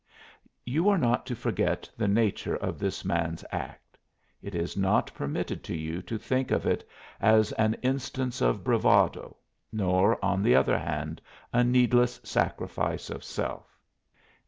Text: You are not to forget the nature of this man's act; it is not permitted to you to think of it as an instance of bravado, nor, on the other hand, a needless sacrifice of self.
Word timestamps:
You 0.65 0.89
are 0.89 0.97
not 0.97 1.27
to 1.27 1.35
forget 1.35 1.87
the 1.95 2.07
nature 2.07 2.55
of 2.55 2.79
this 2.79 3.05
man's 3.05 3.45
act; 3.51 3.99
it 4.41 4.55
is 4.55 4.75
not 4.75 5.13
permitted 5.13 5.63
to 5.65 5.75
you 5.77 6.01
to 6.01 6.17
think 6.17 6.49
of 6.49 6.65
it 6.65 6.89
as 7.19 7.51
an 7.51 7.75
instance 7.83 8.41
of 8.41 8.63
bravado, 8.63 9.37
nor, 9.71 10.17
on 10.25 10.41
the 10.41 10.55
other 10.55 10.79
hand, 10.79 11.21
a 11.53 11.63
needless 11.63 12.19
sacrifice 12.23 13.11
of 13.11 13.23
self. 13.23 13.77